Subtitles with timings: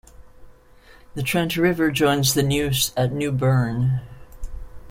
[1.13, 4.01] The Trent River joins the Neuse at New Bern.